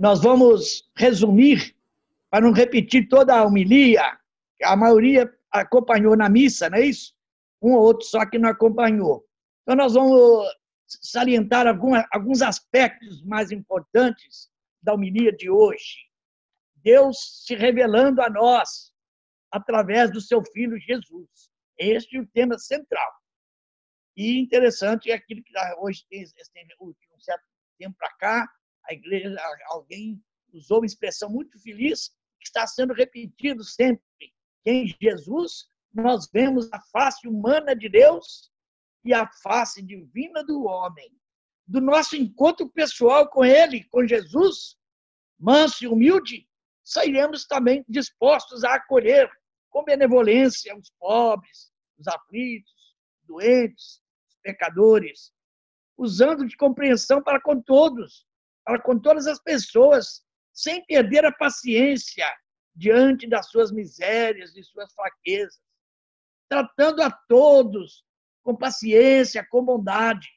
[0.00, 1.76] Nós vamos resumir,
[2.30, 4.18] para não repetir toda a homilia,
[4.62, 7.14] a maioria acompanhou na missa, não é isso?
[7.60, 9.22] Um ou outro só que não acompanhou.
[9.62, 10.48] Então, nós vamos
[10.86, 14.50] salientar alguns aspectos mais importantes
[14.82, 15.98] da homilia de hoje.
[16.76, 18.94] Deus se revelando a nós
[19.52, 21.28] através do seu Filho Jesus.
[21.76, 23.12] Este é o tema central.
[24.16, 26.24] E interessante é aquilo que hoje tem,
[26.54, 27.44] tem um certo
[27.78, 28.48] tempo para cá,
[28.90, 29.36] a igreja,
[29.66, 30.20] alguém
[30.52, 32.08] usou uma expressão muito feliz,
[32.40, 34.02] que está sendo repetido sempre.
[34.66, 38.50] Em Jesus nós vemos a face humana de Deus
[39.04, 41.10] e a face divina do homem.
[41.66, 44.76] Do nosso encontro pessoal com Ele, com Jesus,
[45.38, 46.48] manso e humilde,
[46.82, 49.30] sairemos também dispostos a acolher
[49.68, 55.32] com benevolência os pobres, os aflitos, doentes, os pecadores,
[55.96, 58.26] usando de compreensão para com todos,
[58.70, 62.24] para com todas as pessoas, sem perder a paciência
[62.72, 65.60] diante das suas misérias e suas fraquezas,
[66.48, 68.04] tratando a todos
[68.44, 70.28] com paciência, com bondade.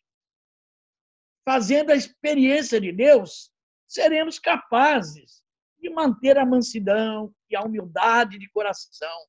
[1.45, 3.52] Fazendo a experiência de Deus,
[3.88, 5.44] seremos capazes
[5.78, 9.28] de manter a mansidão e a humildade de coração,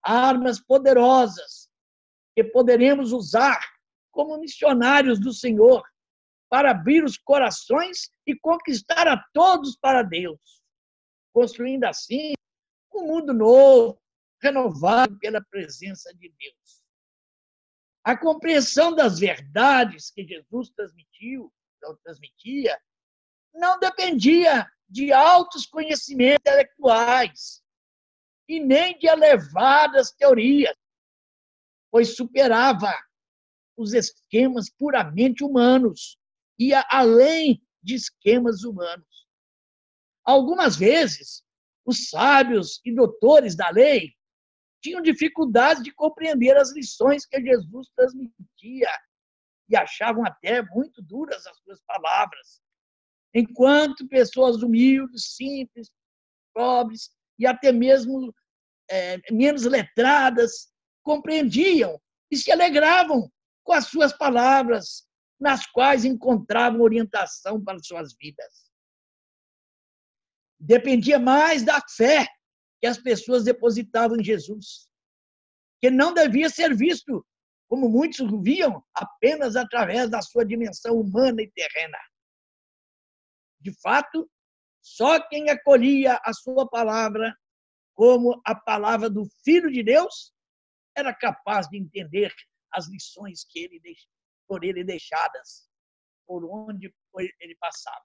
[0.00, 1.68] armas poderosas
[2.36, 3.60] que poderemos usar
[4.12, 5.82] como missionários do Senhor
[6.48, 10.62] para abrir os corações e conquistar a todos para Deus,
[11.32, 12.32] construindo assim
[12.94, 14.00] um mundo novo,
[14.42, 16.82] renovado pela presença de Deus.
[18.04, 21.52] A compreensão das verdades que Jesus transmitiu,
[22.02, 22.80] transmitia,
[23.54, 27.62] não dependia de altos conhecimentos intelectuais
[28.48, 30.74] e nem de elevadas teorias,
[31.90, 32.92] pois superava
[33.76, 36.18] os esquemas puramente humanos,
[36.58, 39.26] ia além de esquemas humanos.
[40.24, 41.42] Algumas vezes,
[41.86, 44.12] os sábios e doutores da lei
[44.82, 48.90] tinham dificuldade de compreender as lições que Jesus transmitia
[49.68, 52.60] e achavam até muito duras as suas palavras.
[53.34, 55.90] Enquanto pessoas humildes, simples,
[56.54, 58.34] pobres e até mesmo
[58.90, 60.68] é, menos letradas
[61.02, 63.30] compreendiam e se alegravam
[63.64, 65.07] com as suas palavras,
[65.38, 68.68] nas quais encontravam orientação para suas vidas.
[70.58, 72.26] Dependia mais da fé
[72.80, 74.88] que as pessoas depositavam em Jesus,
[75.80, 77.24] que não devia ser visto,
[77.68, 81.98] como muitos viam, apenas através da sua dimensão humana e terrena.
[83.60, 84.28] De fato,
[84.80, 87.36] só quem acolhia a sua palavra
[87.94, 90.32] como a palavra do Filho de Deus
[90.96, 92.32] era capaz de entender
[92.72, 93.80] as lições que ele
[94.48, 95.68] por ele deixadas
[96.26, 96.92] por onde
[97.40, 98.04] ele passava.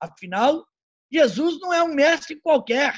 [0.00, 0.66] Afinal,
[1.10, 2.94] Jesus não é um mestre qualquer,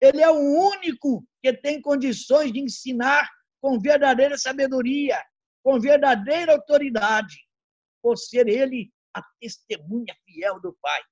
[0.00, 3.28] ele é o único que tem condições de ensinar
[3.60, 5.22] com verdadeira sabedoria,
[5.62, 7.36] com verdadeira autoridade,
[8.02, 11.02] por ser ele a testemunha fiel do Pai.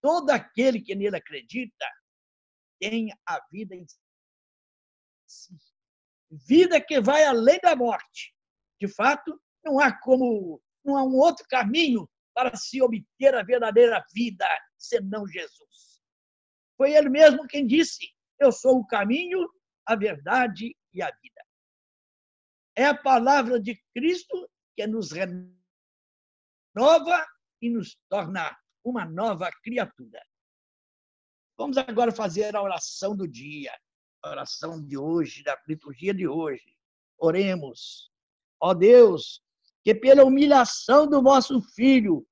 [0.00, 1.86] Todo aquele que nele acredita
[2.80, 3.84] tem a vida em
[5.26, 5.75] si.
[6.30, 8.34] Vida que vai além da morte.
[8.80, 14.04] De fato, não há como, não há um outro caminho para se obter a verdadeira
[14.12, 16.02] vida senão Jesus.
[16.76, 18.06] Foi ele mesmo quem disse:
[18.38, 19.48] Eu sou o caminho,
[19.86, 21.46] a verdade e a vida.
[22.76, 25.46] É a palavra de Cristo que nos renova
[27.62, 28.54] e nos torna
[28.84, 30.22] uma nova criatura.
[31.56, 33.72] Vamos agora fazer a oração do dia,
[34.30, 36.76] oração de hoje, da liturgia de hoje.
[37.18, 38.10] Oremos.
[38.60, 39.42] Ó Deus,
[39.84, 42.26] que pela humilhação do vosso Filho,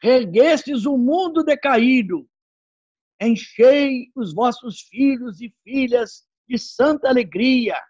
[0.00, 2.28] reguestes o mundo decaído
[3.20, 7.80] enchei os vossos filhos e filhas de santa alegria,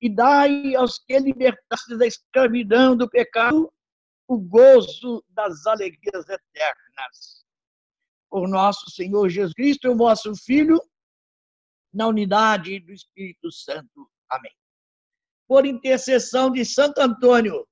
[0.00, 3.72] e dai aos que libertastes da escravidão do pecado
[4.28, 7.44] o gozo das alegrias eternas.
[8.30, 10.80] Por nosso Senhor Jesus Cristo, o vosso Filho,
[11.94, 14.10] na unidade do Espírito Santo.
[14.28, 14.52] Amém.
[15.46, 17.66] Por intercessão de Santo Antônio,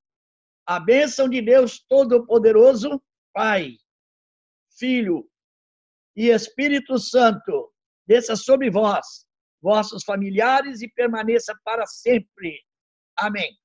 [0.67, 3.03] a bênção de Deus Todo-Poderoso,
[3.33, 3.77] Pai,
[4.79, 5.29] Filho
[6.15, 7.73] e Espírito Santo,
[8.07, 9.27] desça sobre vós,
[9.61, 12.63] vossos familiares e permaneça para sempre.
[13.17, 13.57] Amém.